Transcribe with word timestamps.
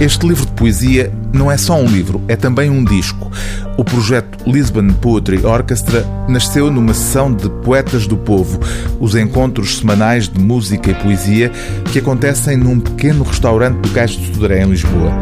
Este 0.00 0.26
livro 0.26 0.46
de 0.46 0.52
poesia 0.52 1.12
não 1.30 1.52
é 1.52 1.58
só 1.58 1.78
um 1.78 1.84
livro, 1.84 2.22
é 2.26 2.34
também 2.34 2.70
um 2.70 2.82
disco. 2.82 3.30
O 3.76 3.84
projeto 3.84 4.50
Lisbon 4.50 4.88
Poetry 4.94 5.44
Orchestra 5.44 6.06
nasceu 6.26 6.70
numa 6.70 6.94
sessão 6.94 7.30
de 7.30 7.50
Poetas 7.62 8.06
do 8.06 8.16
Povo, 8.16 8.58
os 8.98 9.14
encontros 9.14 9.76
semanais 9.76 10.26
de 10.26 10.40
música 10.40 10.90
e 10.90 10.94
poesia 10.94 11.52
que 11.92 11.98
acontecem 11.98 12.56
num 12.56 12.80
pequeno 12.80 13.24
restaurante 13.24 13.76
do 13.76 13.90
Cais 13.90 14.12
de 14.12 14.32
Sodré, 14.32 14.62
em 14.62 14.70
Lisboa. 14.70 15.12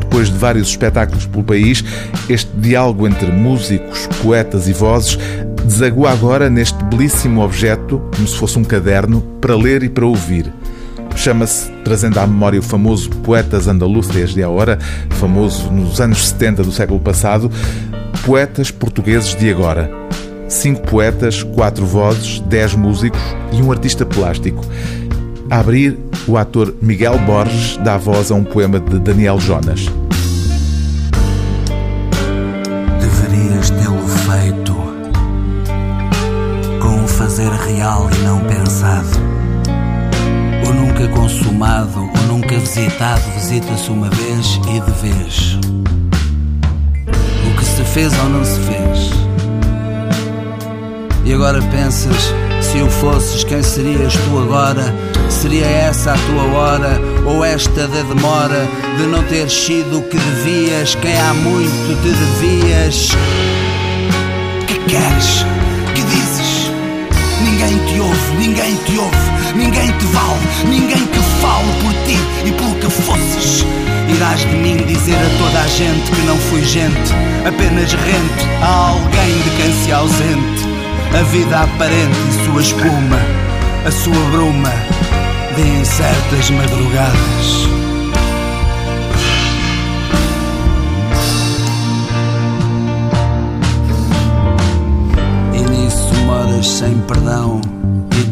Depois 0.00 0.28
de 0.28 0.36
vários 0.36 0.70
espetáculos 0.70 1.24
pelo 1.26 1.44
país, 1.44 1.84
este 2.28 2.50
diálogo 2.56 3.06
entre 3.06 3.30
músicos, 3.30 4.08
poetas 4.20 4.66
e 4.66 4.72
vozes 4.72 5.16
desagua 5.64 6.10
agora 6.10 6.50
neste 6.50 6.82
belíssimo 6.84 7.42
objeto, 7.42 8.02
como 8.16 8.26
se 8.26 8.36
fosse 8.36 8.58
um 8.58 8.64
caderno, 8.64 9.20
para 9.40 9.54
ler 9.54 9.84
e 9.84 9.88
para 9.88 10.04
ouvir. 10.04 10.52
Chama-se, 11.16 11.70
trazendo 11.82 12.20
à 12.20 12.26
memória 12.26 12.60
o 12.60 12.62
famoso 12.62 13.10
Poetas 13.10 13.66
Andaluzes 13.66 14.34
de 14.34 14.44
Agora, 14.44 14.78
famoso 15.10 15.72
nos 15.72 16.00
anos 16.00 16.28
70 16.28 16.62
do 16.62 16.70
século 16.70 17.00
passado, 17.00 17.50
Poetas 18.24 18.70
Portugueses 18.70 19.34
de 19.34 19.50
Agora. 19.50 19.90
Cinco 20.48 20.82
poetas, 20.82 21.42
quatro 21.42 21.84
vozes, 21.84 22.38
dez 22.40 22.74
músicos 22.74 23.20
e 23.52 23.60
um 23.62 23.72
artista 23.72 24.06
plástico. 24.06 24.64
A 25.50 25.58
abrir, 25.58 25.98
o 26.28 26.36
ator 26.36 26.74
Miguel 26.80 27.18
Borges 27.18 27.76
dá 27.78 27.96
voz 27.96 28.30
a 28.30 28.34
um 28.34 28.44
poema 28.44 28.78
de 28.78 28.98
Daniel 28.98 29.40
Jonas. 29.40 29.86
Deverias 33.00 33.70
tê-lo 33.70 34.06
feito 34.06 34.74
com 36.80 36.88
um 36.88 37.08
fazer 37.08 37.50
real 37.50 38.08
e 38.12 38.24
não 38.24 38.40
pensado 38.40 39.15
o 39.15 39.15
nunca 41.56 41.86
consumado, 41.86 42.00
o 42.00 42.26
nunca 42.28 42.58
visitado, 42.58 43.22
visita-se 43.34 43.90
uma 43.90 44.10
vez 44.10 44.60
e 44.68 44.80
de 44.80 44.90
vez. 45.00 45.58
O 47.46 47.56
que 47.56 47.64
se 47.64 47.82
fez 47.82 48.12
ou 48.18 48.28
não 48.28 48.44
se 48.44 48.60
fez. 48.60 49.10
E 51.24 51.32
agora 51.32 51.60
pensas, 51.62 52.34
se 52.60 52.80
o 52.82 52.90
fosses, 52.90 53.42
quem 53.42 53.62
serias 53.62 54.12
tu 54.14 54.38
agora? 54.38 54.94
Seria 55.30 55.66
essa 55.66 56.12
a 56.12 56.16
tua 56.16 56.58
hora, 56.58 57.00
ou 57.24 57.44
esta 57.44 57.88
da 57.88 58.02
demora 58.02 58.68
de 58.98 59.04
não 59.04 59.22
ter 59.24 59.50
sido 59.50 59.98
o 59.98 60.02
que 60.02 60.16
devias, 60.16 60.94
quem 60.96 61.18
há 61.18 61.34
muito 61.34 62.02
te 62.02 62.10
devias? 62.10 63.10
Que 64.66 64.78
queres? 64.90 65.44
Que 65.94 66.02
dizes? 66.02 66.70
Ninguém 67.42 67.78
te 67.86 68.00
ouve, 68.00 68.36
ninguém 68.38 68.76
te 68.84 68.98
ouve 68.98 69.36
ninguém 69.56 69.90
te 69.92 70.06
vale, 70.06 70.40
ninguém 70.68 71.06
que 71.06 71.15
fosses. 73.02 73.64
Irás 74.08 74.40
de 74.40 74.56
mim 74.56 74.76
dizer 74.86 75.16
a 75.16 75.38
toda 75.38 75.60
a 75.60 75.66
gente 75.66 76.10
que 76.10 76.20
não 76.22 76.36
fui 76.36 76.64
gente, 76.64 77.12
apenas 77.46 77.92
rente 77.92 78.46
a 78.62 78.90
alguém 78.90 79.42
de 79.42 79.50
quem 79.56 79.72
se 79.72 79.92
ausente. 79.92 80.66
A 81.18 81.22
vida 81.24 81.60
aparente 81.60 82.18
e 82.28 82.44
sua 82.44 82.60
espuma, 82.60 83.18
a 83.86 83.90
sua 83.90 84.30
bruma 84.30 84.72
de 85.54 85.62
incertas 85.80 86.50
madrugadas. 86.50 87.68
E 95.54 95.70
nisso 95.70 96.14
moras 96.26 96.68
sem 96.68 96.94
perdão 97.00 97.60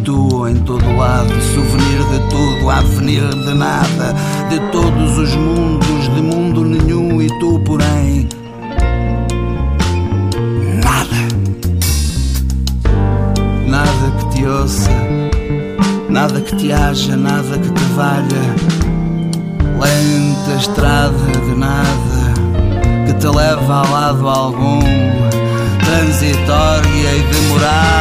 tu 0.05 0.47
em 0.47 0.57
todo 0.57 0.85
lado, 0.97 1.33
souvenir 1.55 2.05
de 2.11 2.19
tudo, 2.29 2.71
avenir 2.71 3.27
de 3.29 3.55
nada, 3.55 4.15
de 4.49 4.61
todos 4.71 5.19
os 5.19 5.35
mundos, 5.35 6.15
de 6.15 6.21
mundo 6.23 6.65
nenhum 6.65 7.21
e 7.21 7.29
tu, 7.41 7.61
porém, 7.61 8.29
nada. 10.83 11.29
Nada 13.67 14.13
que 14.19 14.37
te 14.37 14.47
ouça, 14.47 14.91
nada 16.09 16.41
que 16.41 16.57
te 16.57 16.73
haja, 16.73 17.17
nada 17.17 17.59
que 17.59 17.71
te 17.71 17.85
valha. 17.97 18.55
Lenta 19.81 20.59
estrada 20.59 21.41
de 21.45 21.55
nada 21.57 22.35
que 23.07 23.13
te 23.15 23.27
leva 23.27 23.81
a 23.81 23.91
lado 23.91 24.29
algum 24.29 24.81
transitória 25.85 27.17
e 27.17 27.23
demorada 27.33 27.94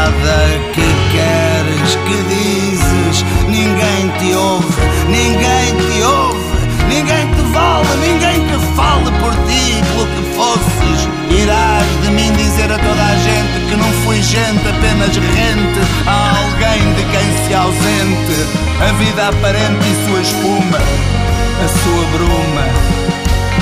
a 18.81 18.91
vida 18.93 19.27
aparente 19.27 19.85
e 19.87 20.05
sua 20.07 20.21
espuma 20.21 20.77
a 20.77 21.67
sua 21.67 22.05
bruma 22.17 22.65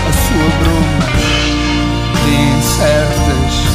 a 0.08 0.14
sua 0.14 0.50
bruma 0.60 1.12
de 2.26 2.34
incertas 2.58 3.72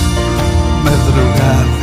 madrugadas. 0.84 1.76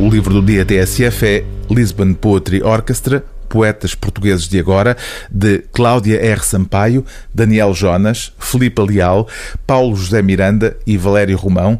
O 0.00 0.08
livro 0.08 0.34
do 0.34 0.42
dia 0.42 0.64
TSF 0.64 1.26
é 1.26 1.44
Lisbon 1.70 2.14
Poetry 2.14 2.62
Orchestra, 2.62 3.24
Poetas 3.48 3.94
Portugueses 3.94 4.48
de 4.48 4.58
Agora, 4.58 4.96
de 5.30 5.60
Cláudia 5.72 6.20
R. 6.20 6.44
Sampaio, 6.44 7.06
Daniel 7.32 7.72
Jonas, 7.72 8.32
Filipe 8.38 8.82
Leal, 8.82 9.28
Paulo 9.66 9.96
José 9.96 10.20
Miranda 10.20 10.76
e 10.86 10.96
Valério 10.96 11.36
Romão, 11.36 11.78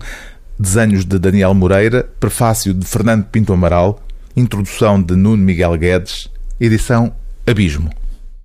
desenhos 0.59 1.05
de 1.05 1.19
Daniel 1.19 1.55
Moreira, 1.55 2.09
prefácio 2.19 2.73
de 2.73 2.87
Fernando 2.87 3.25
Pinto 3.25 3.53
Amaral, 3.53 4.03
introdução 4.37 5.03
de 5.03 5.15
Nuno 5.15 5.43
Miguel 5.43 5.77
Guedes, 5.77 6.31
edição 6.61 7.13
Abismo. 7.47 7.91